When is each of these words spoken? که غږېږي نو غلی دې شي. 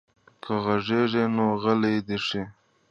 که 0.43 0.53
غږېږي 0.63 1.23
نو 1.35 1.45
غلی 1.61 1.95
دې 2.07 2.17
شي. 2.27 2.41